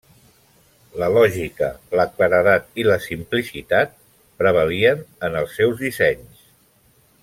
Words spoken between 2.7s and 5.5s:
i la simplicitat prevalien en